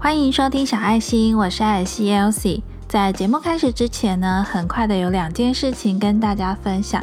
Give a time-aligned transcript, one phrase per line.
[0.00, 2.62] 欢迎收听小爱心，我是艾希 Elsie。
[2.86, 7.02] 在节目开始之前呢，很快的有两件事情跟大家分享。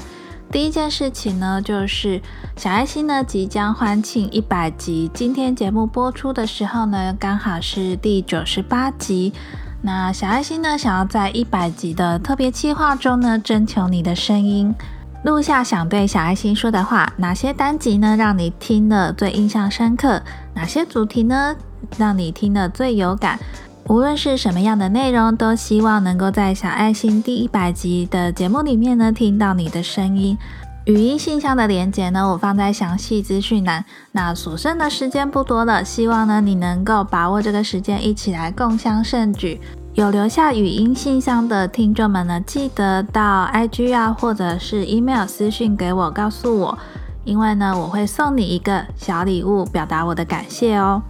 [0.50, 2.22] 第一件事情呢，就是
[2.55, 5.12] 小爱心呢即将欢庆一百集。
[5.14, 9.34] 今天节目播出的时候呢，刚好是第九十八集。
[9.82, 14.73] 那小爱心呢，想要在一百集的特别企划中呢，征求你的声音，
[15.23, 17.12] 录下想对小爱心说的话。
[17.18, 20.23] 哪些单集呢，让你听了最印象深刻？
[20.54, 21.54] 哪些主题呢，
[21.98, 23.39] 让你听得最有感？
[23.88, 30.38] 无论是什么样的内容，都希望能够在小爱心第一百集的节目里面呢，听到你的声音。
[30.85, 33.84] 语音信箱的连接呢，我放在详细资讯栏。
[34.11, 39.59] 那所剩的时间不多了，希望呢你能够把握这个时间，一起来共襄盛举。
[39.94, 46.77] 有留下语音信箱的听众们呢，记得到 IG 啊，或者是 email 私讯给我，告诉我，
[47.23, 51.02] 因为呢，我会送你一个小礼物，表达我的感谢哦。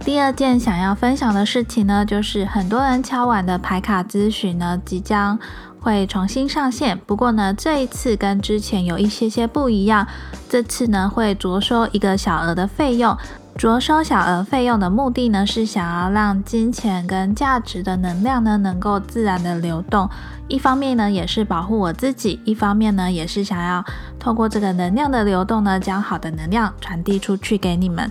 [0.00, 5.36] 第二件想要分享的事情呢，就是很多人敲碗的牌卡咨询呢，即将
[5.80, 6.96] 会重新上线。
[7.06, 10.06] 不过呢，这一次跟之前有一些些不一样，
[10.48, 13.16] 这次呢会着收一个小额的费用。
[13.56, 20.08] 着收小额费用的目的呢，是想要让金钱跟价值的能量呢，能够自然的流动。
[20.46, 23.84] 一方面呢，也是保护我自己；一方面呢，也是想要
[24.20, 28.10] 透过这个能量的流动呢，将好的能量传递出去给你们。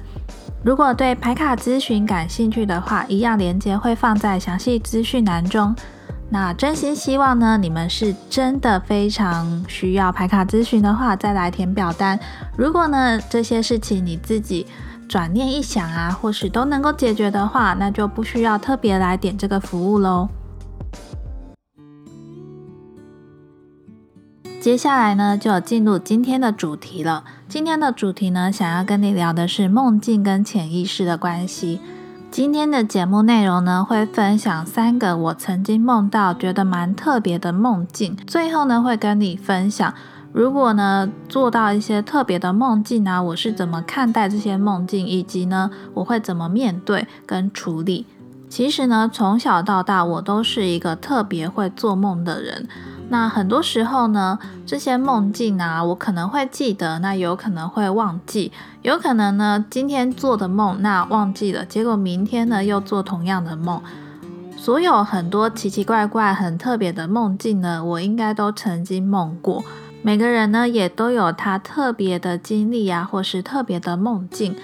[0.65, 5.75] 如果对牌卡咨询感兴趣的话，一样链接会放在详细资讯栏中。
[6.27, 12.19] 那真心希望呢，你们是真的非常需要牌卡咨询的话，再来填表单。
[12.57, 14.65] 如果呢这些事情你自己
[15.07, 20.27] 转念一想啊，或许都能够解决的话，那就不需要特别来点这个服务喽。
[24.59, 27.23] 接下来呢，就进入今天的主题了。
[27.55, 31.79] 今天的主题呢，想要跟你聊的是梦境跟潜意识的关系。
[32.29, 38.17] 今天的节目内容呢，会分享三个我曾经梦到觉得蛮特别的梦境。
[38.27, 39.93] 最后呢，会跟你分享，
[40.33, 48.05] 如果呢做到一些特别的梦境啊，我是怎么看待这些梦境，以及呢我会怎么面对跟处理。
[48.55, 52.69] 其实呢，从小到大，我都是一个特别会做梦的人。
[53.09, 63.81] 那很多时候呢，这些梦境啊，我可能会记得，那有可能会忘记，有可能呢，今天做的梦那忘记了，结果明天呢又做同样的梦。
[64.55, 69.65] 所有很多奇奇怪怪、很特别的梦境呢，我应该都曾经梦过。
[70.01, 74.55] 每个人呢也都有他特别的经历啊，或是特别的梦境。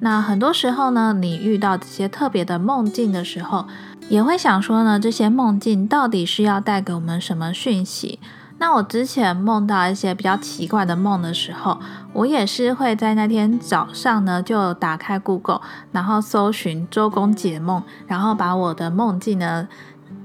[0.00, 3.66] 那很多时候呢，你遇到这些特别的梦境的时候，
[4.08, 8.20] 也会想说呢，这些梦境到底是要带给我们什么讯息？
[8.60, 11.78] 那我之前梦到一些比较奇怪的梦的时候，
[12.12, 15.60] 我也是会在那天早上呢，就打开 Google，
[15.92, 19.68] 然后搜寻周公解梦，然后把我的梦境呢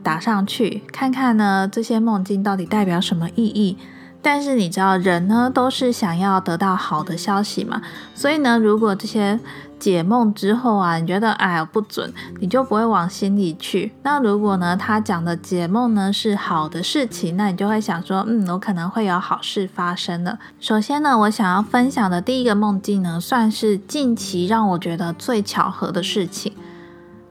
[0.01, 3.77] 打上去，看看呢这些梦境到底代表什么意义。
[4.23, 7.81] 但是你知道，人呢都是想要得到好的消息嘛，
[8.15, 9.37] 所以呢，如果这些
[9.77, 13.91] 解梦之后啊，你觉得哎呀不准，你就不会往心里去。
[14.03, 20.39] 那如果呢，他讲的解梦呢是好的事情，那你就会想说，嗯，我可能会有好事发生了。
[20.61, 26.53] 首先呢，我想要分享的第一个梦境呢，算是近期让我觉得最巧合的事情。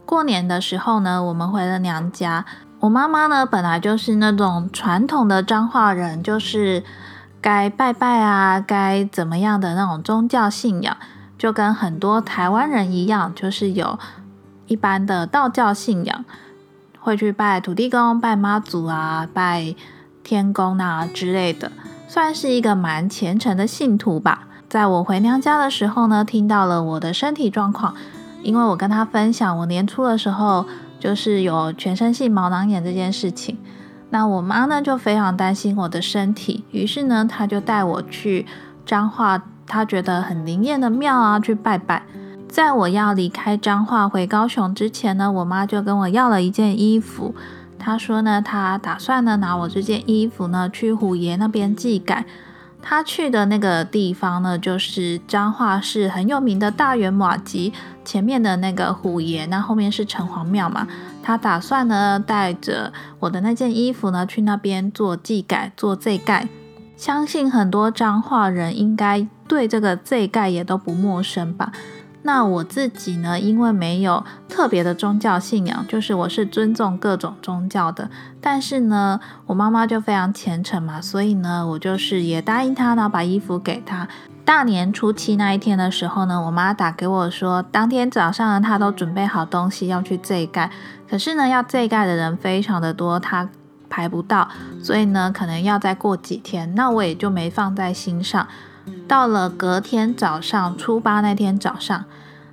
[0.04, 2.44] 过年的时候呢，我们回了娘家。
[2.82, 6.82] 我妈妈呢，本来就是那种传统的彰化人，就是
[7.40, 10.96] 该拜拜啊，该怎么样的那种宗教信仰，
[11.38, 13.96] 就跟很多台湾人一样，就是有
[14.66, 16.24] 一般的道教信仰，
[16.98, 19.76] 会去拜土地公、拜妈祖啊、拜
[20.24, 21.70] 天公啊之类的，
[22.08, 24.48] 算是一个蛮虔诚的信徒吧。
[24.68, 27.94] 在我回娘家的时候呢，听到了我的身体状况，
[28.42, 30.66] 因为我跟他分享我年初的时候。
[31.02, 33.58] 就是有全身性毛囊炎这件事情，
[34.10, 38.46] 那我妈呢就非常担心我的身体，于是呢，她就带我去
[38.86, 42.04] 彰化，她觉得很灵验的庙啊去拜拜。
[42.48, 47.34] 在我要离开彰化回高雄之前呢，我妈就跟我要了一件衣服，
[47.80, 52.24] 她说呢，她打算呢拿我这件衣服呢去虎爷那边寄改。
[52.82, 57.72] 他去的那个地方呢，就是彰化市很有名的大圆马吉
[58.04, 60.86] 前面的那个虎爷，那后面是城隍庙嘛。
[61.22, 66.48] 他打算呢带着我的那件衣服呢去那边做祭改、做祭盖。
[66.96, 71.72] 相信很多彰化人应该对这个祭盖也都不陌生吧。
[72.24, 78.08] 那我自己呢，因为没有特别的宗教信仰，就是我是尊重各种宗教的。
[78.40, 84.06] 但是呢，我妈妈就非常虔诚嘛，所以呢，我就是也答应她，然后把衣服给她。
[84.44, 90.70] 大年初七那一天的时候呢，我妈打给我说，当天早上呢，她都准备好东西要去这盖，
[91.08, 93.48] 可是呢，要这盖的人非常的多，她
[93.88, 94.48] 排不到，
[94.80, 96.72] 所以呢，可能要再过几天。
[96.74, 98.46] 那我也就没放在心上。
[99.12, 102.06] 到了隔天早上，初八那天早上，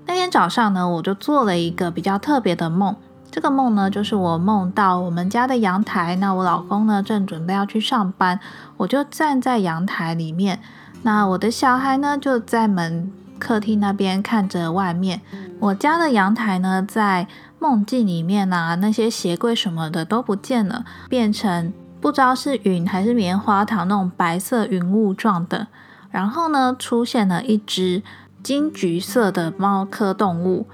[0.05, 2.97] 那天早上呢，我就做了一个比较特别的梦。
[3.31, 8.41] 这个梦呢，就是我梦到我们家的阳台，那我老公呢正准备要去上班，
[8.75, 10.59] 我就站在阳台里面，
[11.03, 13.09] 那我的小孩呢就在门
[13.39, 15.21] 客厅那边看着外面。
[15.61, 17.25] 我家的阳台呢，在
[17.57, 21.71] 梦境里面啊，那些鞋柜什么的都不见了，变成
[22.01, 25.67] 不知道是云还是棉花糖那种白色云雾状的。
[26.09, 28.01] 然后呢，出现了一只
[28.41, 30.67] 金橘色的猫科动物。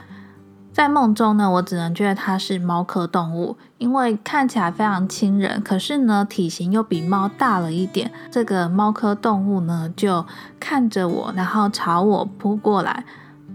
[0.72, 8.12] 在梦中呢，我只能觉得它是猫科动物，因为看起来非常亲人，可是呢，体型又比猫大了一点。
[8.30, 10.26] 这个猫科动物呢，就
[10.60, 13.06] 看着我，然后朝我扑过来。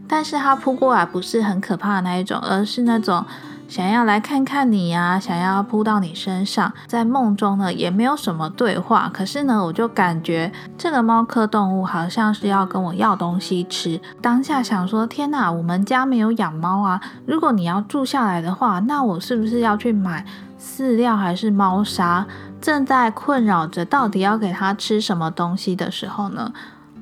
[0.09, 3.25] 但是它扑过来不是很可怕的那一种，而是那种。
[3.71, 14.01] 想要来看看你呀，想要扑到你身上，在梦中呢也没有什么对话，可是呢我就感觉这个猫科动物好像是要跟我要东西吃。
[14.21, 17.01] 当下想说，天哪，我们家没有养猫啊！
[17.25, 20.27] 如果你要住下来的话，那我是不是要去买
[20.61, 22.27] 饲料还是猫砂？
[22.61, 26.53] 正在困扰着到底要给它吃什么东西的时候呢，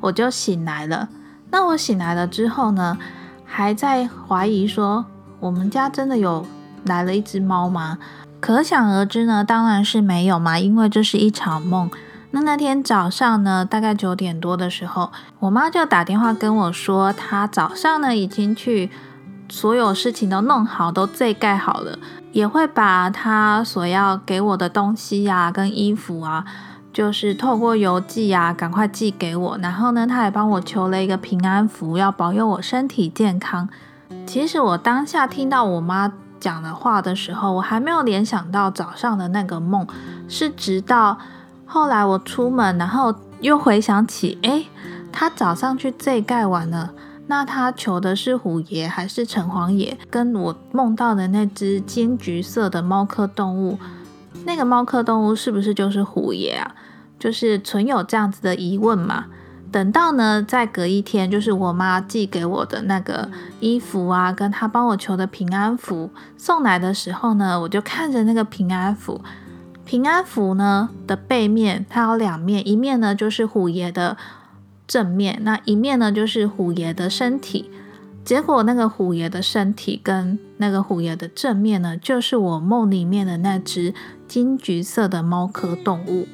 [0.01, 1.09] 我就醒来了。
[1.51, 2.99] 那我醒来了之后呢，
[3.47, 5.07] 还在怀疑说，
[5.41, 6.45] 我们家真的有。
[6.85, 7.99] 来了一只猫吗？
[8.41, 11.91] 可想而知呢，当然是没有嘛，因为这是一场梦。
[12.31, 15.11] 那那天早上呢，大概九点多的时候，
[15.41, 18.91] 我妈就打电话跟我说，她早上呢已经去
[19.49, 21.99] 所有事情都弄好，都最盖好了，
[22.31, 26.45] 也会把她所要给我的东西呀，跟衣服啊，
[26.93, 29.59] 就是透过邮寄啊，赶快寄给我。
[29.61, 33.69] 然后呢，她还帮我求了一个平安符，要保佑我身体健康。
[34.27, 36.13] 其实我当下听到我妈。
[36.41, 39.87] 讲的话的时候，我还没有联想到早上的那个梦，
[40.29, 41.19] 是直到
[41.67, 44.65] 后来我出门，然后又回想起，哎，
[45.13, 46.93] 他早上去这盖完了，
[47.27, 49.99] 那他求的是虎爷还是城隍爷？
[50.11, 53.79] 跟我梦到的那只金橘色的猫科动物，
[54.45, 56.75] 那个猫科动物是不是就是虎爷啊？
[57.19, 59.27] 就是存有这样子的疑问嘛？
[59.71, 63.31] 等到呢，再隔一天，就是我妈寄给我的那个
[63.61, 69.21] 衣服啊，跟她帮我求的平安符送来的时候呢，我就看着那个平安符。
[69.85, 74.17] 平安符呢的背面，它有两面，一面呢就是虎爷的
[74.87, 77.71] 正面，那一面呢就是虎爷的身体。
[78.25, 83.95] 结果那个虎爷的身体跟那个虎爷的正面呢，就是我梦里面的那只
[84.27, 86.27] 金橘色的猫科动物。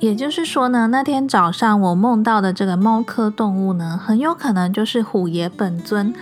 [0.00, 6.14] 也就是说呢，那天早上我梦到的这个猫科动物呢，很有可能就是虎爷本尊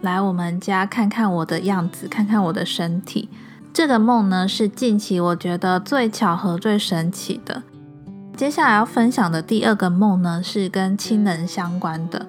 [0.00, 3.28] 来我们家看看我的样子，看看我的身体。
[3.72, 7.64] 这个梦呢，是近期我觉得最巧合、最神奇的。
[8.36, 12.26] 接下来要分享的第二个梦呢，是跟亲人相关的。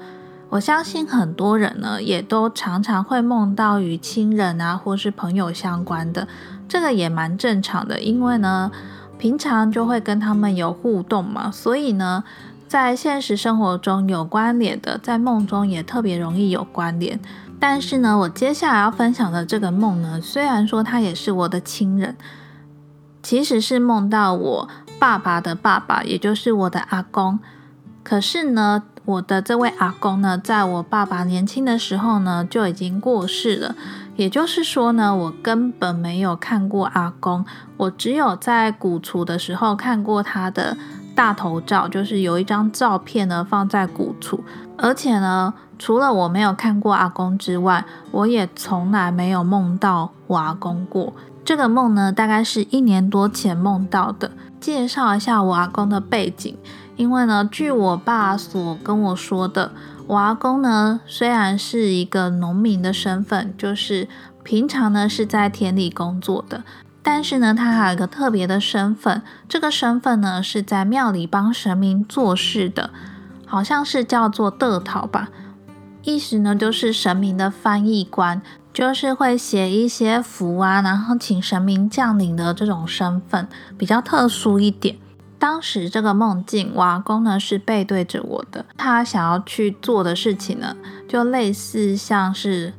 [0.50, 6.28] 我相信很多人呢，也都常常会梦到与亲人啊，或是朋友相关的，
[6.68, 8.72] 这个也蛮正常的，因为呢。
[9.18, 12.24] 平常就会跟他们有互动嘛，所以呢，
[12.68, 17.20] 在现实生活中有关联的，在梦中也特别容易有关联。
[17.60, 22.16] 但是呢，我接下来要分享的这个梦呢，虽然说他也是我的亲人，
[23.24, 24.70] 其实是梦到我
[25.00, 27.40] 爸爸的爸爸，也就是我的阿公。
[28.06, 33.76] 可是呢，我的这位阿公呢，在我爸爸年轻的时候呢，就已经过世了。
[34.16, 37.44] 也就是说呢，我根本没有看过阿公，
[37.78, 40.78] 我只有在古厝的时候看过他的
[41.16, 44.40] 大头照，就是有一张照片呢放在古厝。
[44.78, 51.12] 而且呢，除了我没有看过阿公之外，我也从来没有梦到我阿公过。
[51.44, 54.30] 这个梦呢，大概是一年多前梦到的。
[54.62, 56.58] 介绍一下我阿公的背景，
[56.96, 59.72] 因为呢，据我爸所跟我说的。
[60.08, 64.08] 我阿公呢，虽然是一个农民的身份，就是
[64.44, 66.64] 平常呢是在田里工作的，
[67.02, 72.92] 但是呢，他还有一个特别的身份，这个身份呢是在庙里帮神明做事的，
[73.48, 75.30] 好像是叫做得讨吧，
[76.04, 84.98] 意思呢就是神明的翻译官，就是会写一些符啊，然后请神明降临的这种身份，比较特殊一点。
[85.38, 90.76] 当时这个梦境，我阿公呢是背对着我的，他想要去做的事情呢，
[91.08, 92.74] 就类似像是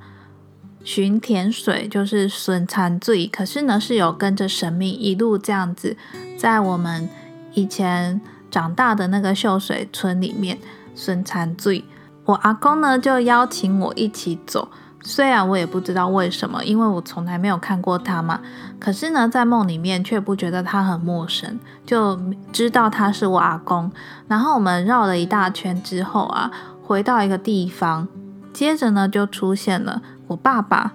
[0.82, 5.96] 寻甜水，就是损残罪，可是呢是有跟着神明一路这样子，
[6.38, 7.08] 在我们
[7.54, 8.20] 以前
[8.50, 10.58] 长大的那个秀水村里面
[10.94, 11.84] 损残罪，
[12.24, 14.68] 我阿公呢就邀请我一起走。
[15.08, 18.40] 虽然我也不知道为什么，因为我从来没有看过他嘛。
[18.80, 22.20] 可是呢，在梦里面却不觉得他很陌生，就
[22.52, 23.88] 知道他是我阿公。
[24.26, 26.50] 然后我们绕了一大圈之后啊，
[26.82, 28.08] 回到一个地方，
[28.52, 30.90] 接着呢就出现了我爸爸，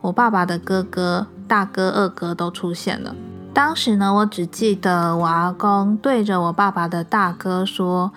[0.00, 3.14] 我爸爸的哥哥、大哥、二哥都出现了。
[3.52, 8.10] 当时呢，我只记得我阿公对着我爸爸的大哥说：“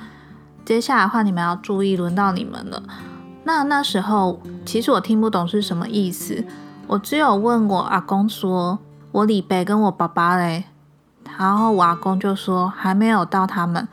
[0.63, 2.81] 接下来的话，你们要注意，轮到你们了。”
[3.45, 6.43] 那那时候，其实我听不懂是什么意思，
[6.87, 8.79] 我只有问我阿公说
[9.13, 10.65] ：“我李北跟我爸爸嘞。”
[11.37, 13.87] 然后我阿公就说：“还没有到他们。”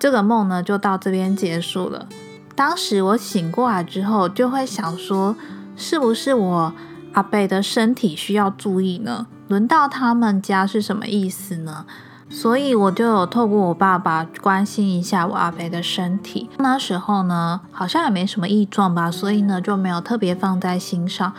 [0.00, 2.08] 这个梦呢，就到这边结束了。
[2.54, 5.36] 当时我醒过来之后，就会想说
[5.76, 6.72] ：“是不是我
[7.12, 9.26] 阿北的身体需要注意呢？
[9.48, 11.84] 轮到他们家是什么意思呢？”
[12.32, 16.48] 所以我就有透过我爸爸关心一下我阿北的身体。
[16.58, 21.32] 那时候呢，好像也没什么异状吧，所以呢就没有特别放在心上。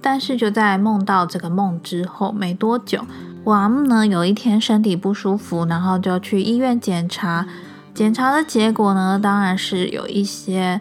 [0.00, 3.06] 但是就在梦到这个梦之后没多久，
[3.44, 7.46] 我阿姆呢有一天身体不舒服，然后就去医院检查。
[7.94, 10.80] 检查的结果呢，当然是有一些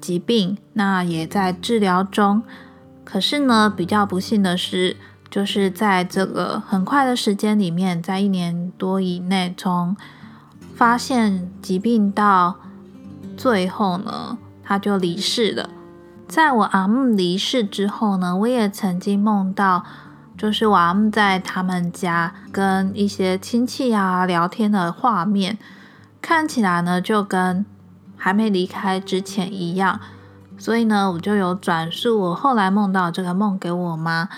[0.00, 2.42] 疾病，那也在治疗中。
[3.04, 4.96] 可是呢，比较不幸的是。
[5.30, 9.94] 就是在这个很快的时间里面，在一年多以内，从
[10.74, 12.56] 发现疾病到
[13.36, 15.68] 最后呢，他就离世了。
[16.26, 19.84] 在我阿姆离世之后呢，我也曾经梦到，
[20.36, 25.58] 就是我阿姆在他们家跟一些亲戚啊聊天的画面，
[26.22, 27.66] 看起来呢就跟
[28.16, 30.00] 还没离开之前一样。
[30.56, 34.28] 所以呢，我就有转述我后来梦到这个梦给我妈。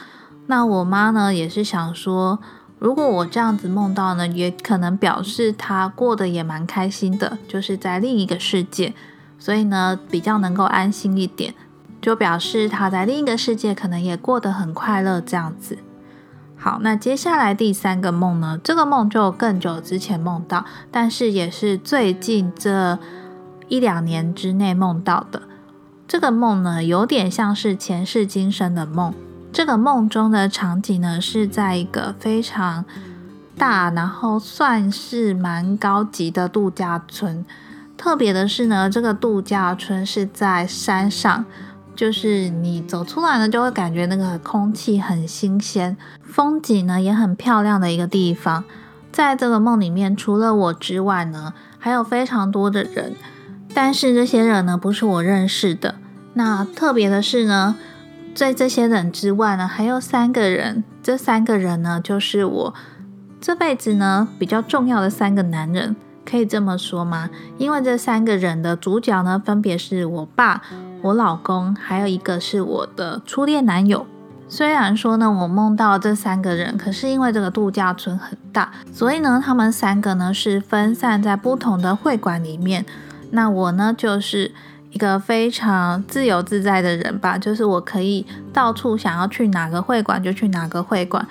[0.51, 2.41] 那我妈呢，也是想说，
[2.81, 8.93] 如果我这样子梦到呢，也可能表示她过得也蛮开心的，就是在另一个世界，
[9.39, 11.55] 所以呢，比较能够安心一点，
[12.03, 15.79] 就表示她在另一个世界可能也过得很快乐这样子。
[16.57, 22.99] 好，那接下来第三个梦呢，这个梦就更久之前梦到，但是也是最近这
[23.69, 25.43] 一两年之内梦到的。
[26.09, 29.15] 这个梦呢，有点像是前世今生的梦。
[29.53, 32.85] 这个梦中的场景呢，是在一个非常
[33.59, 37.45] 大，然后算是蛮高级的度假村。
[37.97, 41.45] 特别的是呢，这个度假村是在山上，
[41.97, 48.63] 就是你走出来呢，就会感觉那个空气很新鲜，风景呢也很漂亮的一个地方。
[49.11, 53.15] 在这个梦里面，除了我之外呢，还有非常多的人，
[53.75, 55.97] 但是这些人呢，不是我认识的。
[56.35, 57.75] 那特别的是呢。
[58.35, 60.83] 在这些人之外呢，还有三个人。
[61.03, 62.75] 这三个人呢，就是我
[63.41, 67.29] 这辈子呢比较重要的三个男人，可以这么说吗？
[67.59, 70.63] 因为这三个人的主角呢，分别是我爸、
[71.03, 74.07] 我老公，还有一个是我的初恋男友。
[74.49, 82.85] 虽然说呢，我梦到这三个人，可是因为这个度假村很大，所以呢，他们三个呢是分散在不同的会馆里面。
[83.31, 84.53] 那我呢，就是。
[84.91, 91.27] 一个非常自由自在的人吧，就是我可以到处想要去哪个会馆就去哪个会馆。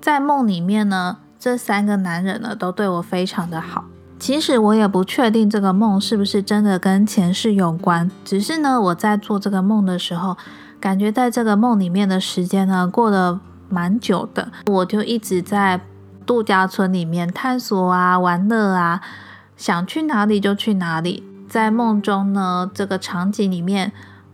[0.00, 3.84] 在梦里面呢，这三个男人呢都对我非常的好。
[4.18, 10.36] 其实我也不确定这个梦是不是真的跟前世有关，只是呢我在做这个梦的时候，
[10.80, 15.80] 感觉在这个梦里面的时间呢过得蛮久的，我就一直在
[16.26, 19.00] 度假村里面探索啊、玩乐啊，
[19.56, 21.22] 想去哪里就去哪里。
[21.48, 23.90] 在梦中呢，这个场景里面，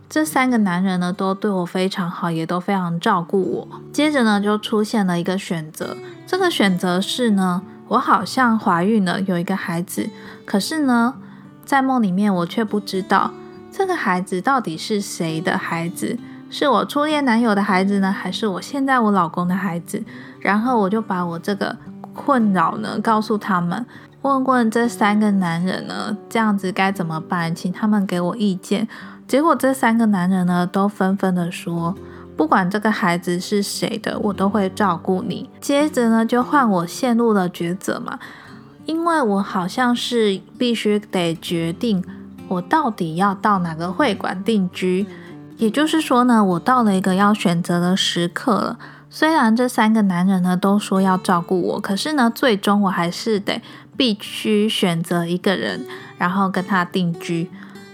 [0.09, 3.67] 这三个男人呢都对我非常好，也都非常照顾我。
[3.93, 5.95] 接着呢，就出现了一个选择，
[6.27, 10.09] 这个选择是呢，我好像怀孕了，有一个孩子。
[10.45, 11.15] 可是呢，
[11.63, 13.31] 在梦里面我却不知道
[13.71, 16.17] 这个孩子到底是谁的孩子，
[16.49, 20.03] 是我初恋男友的孩子呢，还是我现在我老公的孩子？
[20.39, 21.75] 然后我就把我这个
[22.13, 23.85] 困扰呢告诉他们。
[24.25, 27.53] 问问这三个男人呢，这样子该怎么办？
[27.53, 28.87] 请他们给我意见。
[29.27, 31.93] 结果这三个男人呢，都纷纷的说，
[32.35, 35.47] 不管这个孩子是谁的，我都会照顾你。
[35.61, 38.17] 接着呢，就换我陷入了抉择嘛，
[38.87, 42.03] 因为我好像是必须得决定，
[42.47, 45.05] 我到底要到哪个会馆定居。
[45.57, 48.79] 也就是说呢，我到了一个要选择的时刻了。
[49.15, 53.61] 虽然这三个男人呢都说要照顾我，可是呢，最终我还是得
[53.95, 55.85] 必须选择一个人，
[56.17, 57.49] 然后跟他定居，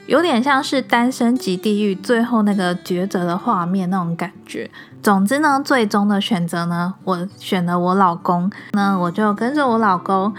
[0.08, 4.72] 有点像是单身即地狱最后那个抉择的画面那种感觉。
[5.04, 10.34] 总之呢，最终的选择呢，我选了我老公，那我就跟着我老公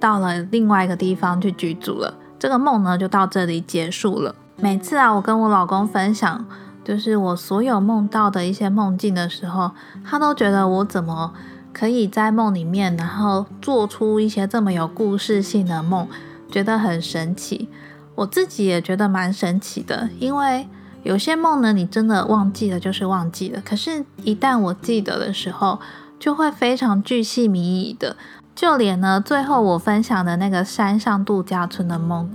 [0.00, 2.12] 到了另外一个地方去居住了。
[2.40, 4.34] 这个梦呢，就到这里结束了。
[4.56, 6.44] 每次啊，我跟我老公分享，
[6.88, 11.34] 就是我所有梦到的一些梦境的时候，他都觉得我怎么
[11.70, 16.08] 可以在梦里面，然后做出一些这么有故事性的梦，
[16.50, 17.68] 觉得很神奇。
[18.14, 20.66] 我自己也觉得蛮神奇的，因为。
[21.04, 23.62] 有些梦呢，你真的忘记了就是忘记了。
[23.64, 25.78] 可是，一旦我记得的时候，
[26.18, 28.16] 就会非常巨细靡遗的。
[28.54, 32.28] 就连呢，最后我分享的那个山上度假村的梦，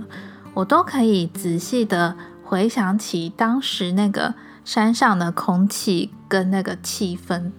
[0.54, 2.16] 我都可以仔细的
[2.54, 4.34] 回想起当时那个
[4.64, 7.50] 山上的空气跟那个气氛。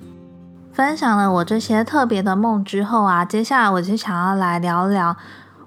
[0.72, 5.18] 分享了我这些特别的梦之后啊，接下来我就想要来聊聊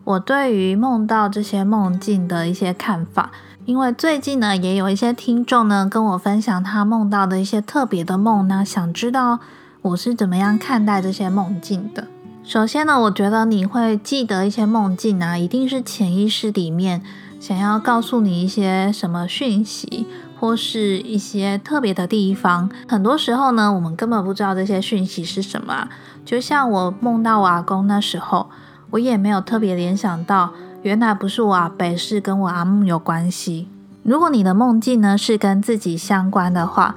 [0.04, 3.30] 我对于梦到这些梦境的一些看法。
[3.66, 9.40] 因为最近呢，也有一些听众呢跟我分享他梦到的一些特别的梦呢，想知道
[9.82, 12.06] 我是怎么样看待这些梦境的。
[12.42, 17.02] 首先呢，我觉得你会记得一些梦境啊，一定是潜意识里面
[17.40, 20.07] 想要告诉你一些什么讯息，
[20.38, 22.71] 或是一些特别的地方。
[22.88, 25.88] 很多时候呢，我们根本不知道这些讯息是什么。
[26.25, 28.50] 就像我梦到我阿公那时候，
[28.90, 30.52] 我也没有特别联想到。
[30.83, 33.68] 原来不是我阿北，是跟我阿木有关系。
[34.02, 36.95] 如果你的梦境呢是跟自己相关的话，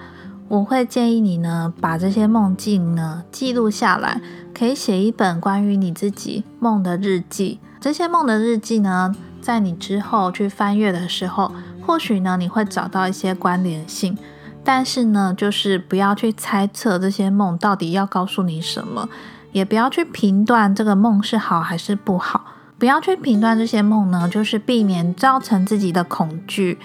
[0.47, 4.21] 我会建议你呢把这些梦境呢记录下来，
[4.53, 7.59] 可以写一本关于你自己梦的日记。
[7.79, 11.51] 这些梦的日记呢，在你之后去翻阅的时候，
[11.85, 14.17] 或许呢你会找到一些关联性。
[14.63, 19.09] 但是呢，就是不要去猜测这些梦到底要告诉你什么，
[19.51, 22.45] 也不要去评断这个梦是好还是不好。
[22.77, 26.77] 不要去评断这些梦呢，就是避免造成自己的恐惧。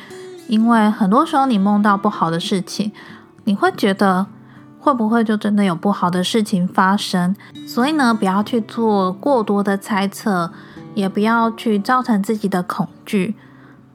[0.48, 2.92] 因为很多时候你梦到不好的事情，
[3.44, 4.26] 你会觉得
[4.78, 7.34] 会不会就真的有不好的事情发生？
[7.66, 10.50] 所以呢，不要去做过多的猜测，
[10.96, 13.36] 也不要去造成自己的恐惧。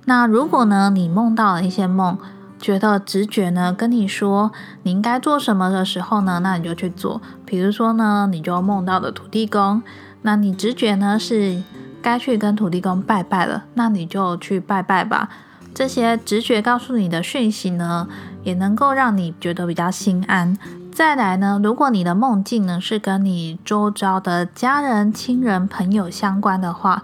[0.06, 2.18] 那如果呢，你梦到了一些梦，
[2.58, 7.22] 觉得直觉呢跟你说你应该做什么的时候呢，那你就去做。
[7.46, 9.84] 比如说呢，你就梦到了土地公，
[10.22, 11.62] 那你直觉呢是。
[12.04, 15.30] 该去跟土地公拜拜了，那你就去拜拜吧。
[15.72, 18.08] 这些直觉告诉你的讯息呢，
[18.42, 20.58] 也能够让你觉得比较心安。
[21.02, 27.02] 再来呢，如果你的梦境呢是跟你周遭的家人、亲人、朋友相关的话，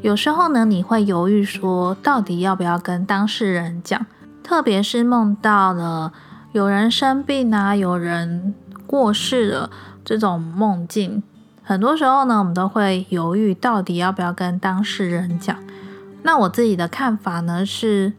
[0.00, 4.06] 有时候呢你会犹豫说，到底要不要跟当事人讲？
[4.42, 6.14] 特别是梦到了
[6.52, 8.54] 有人生病啊，有人
[8.86, 9.68] 过世了
[10.02, 11.22] 这种梦境。
[11.62, 15.54] 很多时候呢，我们都会犹豫到底要不要跟当事人讲。
[16.22, 18.14] 那我自己的看法呢，是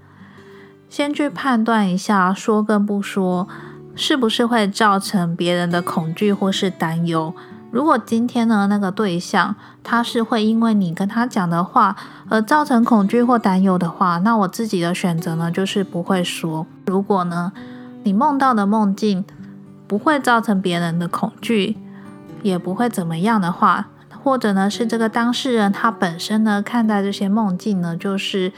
[0.88, 3.48] 先去判断一下，说跟不说
[3.96, 7.34] 是不是会造成别人的恐惧或是担忧。
[7.72, 11.96] 如果今天呢，那个对象他是会因为你跟他讲的话
[12.30, 16.68] 而造成恐惧或担忧的话，那我自己的选择呢，就是不会说。
[16.86, 17.52] 如果呢，
[18.04, 19.26] 你梦到的梦境
[19.88, 21.78] 不会造成别人的恐惧。
[22.44, 23.88] 也不会怎么样的话，
[24.24, 28.54] 或者呢是这个当事人他本身呢看待这些梦境呢，就是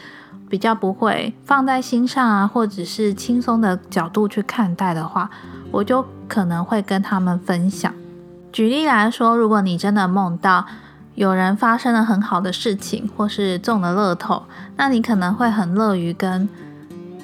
[0.50, 5.30] 比较不会放在心上啊，或者是轻松的角度去看待的话，
[5.72, 7.94] 我就可能会跟他们分享。
[8.52, 10.66] 举例来说，如果你真的梦到
[11.16, 14.44] 有人发生了很好的事情，或是中了乐透，
[14.76, 16.48] 那你可能会很乐于跟。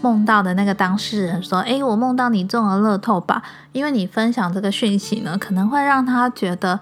[0.01, 3.41] 梦到的那个当事人说：“诶，我梦到你中了乐透吧？
[3.71, 6.81] 因为你分享这个讯息呢，可能会让他觉得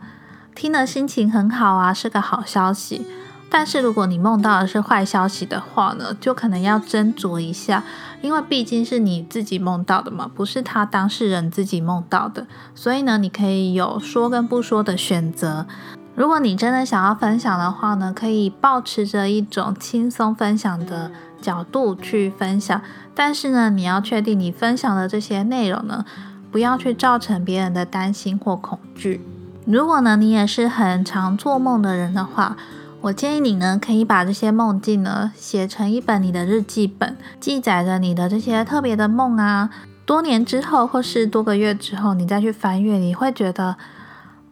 [0.55, 3.05] 听了心情很好啊，是个好消息。
[3.51, 7.83] 但是如果你梦到的是坏消息的话呢，就可能要斟酌一下，
[8.21, 12.47] 因为毕竟是你自己梦到的嘛，不是他当事人自己梦到的。
[12.73, 15.67] 所以呢，你可以有说跟不说的选择。
[16.15, 21.11] 如果你真的想要分享的话呢，可以保持着一种轻松分享的。”
[21.41, 22.79] 角度去分享，
[23.15, 26.05] 但是呢，你要确定你分享的这些内容呢，
[26.51, 29.25] 不要去造成别人的担心或恐惧。
[29.65, 32.55] 如果呢，你也是很常做梦的人的话，
[33.01, 39.71] 我建议你呢，可以把这些梦境呢写成一本你的日记本，记载着你的这些特别的梦啊。
[40.05, 43.75] 多年之后，或是多个月之后，你再去翻阅，你会觉得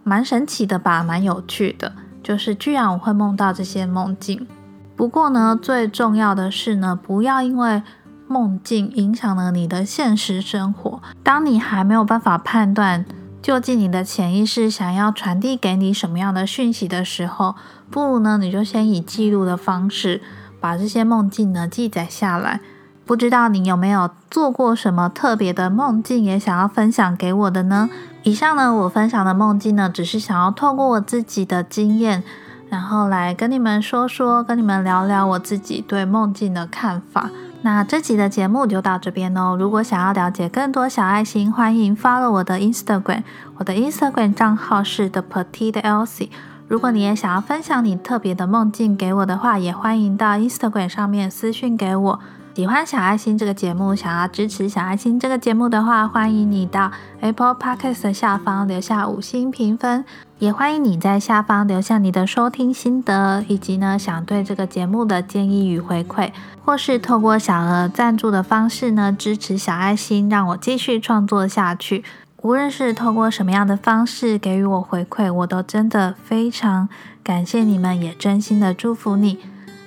[0.03, 1.93] 蛮神奇的吧，蛮有趣的。
[2.23, 4.47] 就是居然我会梦到这些梦境。
[4.95, 7.83] 不过呢，最重要的是呢，不要因为
[8.27, 10.99] 梦境影响了你的现实生活。
[11.23, 13.05] 当你还没有办法判断
[13.49, 17.55] 究竟你的潜意识想要传递给你什么样的讯息的时候，
[17.89, 20.21] 不如呢，你就先以记录的方式
[20.59, 22.61] 把这些梦境呢记载下来。
[23.07, 27.89] 不知道你有没有做过什么特别的梦境，也想要分享给我的呢？
[28.21, 32.23] 以上呢，我分享的梦境呢，只是想要透过我自己的经验，
[32.69, 37.31] 然后来跟你们说说，跟你们聊聊我自己对梦境的看法。
[37.61, 39.55] 那这集的节目就到这边哦。
[39.59, 43.23] 如果想要了解更多小爱心，欢迎 follow 我的 Instagram，
[43.57, 46.29] 我的 Instagram 账号是 The Petite Elsie。
[46.69, 52.19] 如果你也想要分享你特别的梦境给我的话，也欢迎到 Instagram 上面私信给我。
[52.59, 56.91] 喜欢小爱心这个节目，想要支持小爱心这个节目的话，欢迎你到
[57.21, 60.03] Apple Podcast 的下方留下五星评分，
[60.39, 66.31] 也欢迎你在下方留下你的收听心得，以及呢想对这个节目的建议与回馈，
[66.65, 72.03] 或是透过小额赞助的方式呢支持小爱心，让我继续创作下去。
[72.41, 76.89] 无论是透过什么样的方式给予我回馈，我都真的非常
[77.23, 79.39] 感谢你们，也真心的祝福你。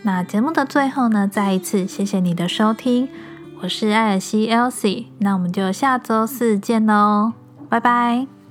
[0.04, 3.08] 那节目的最后呢，再一次谢谢你的收听，
[3.62, 7.32] 我是艾尔西 Elsie，那我们就下周四见喽，
[7.68, 8.41] 拜拜。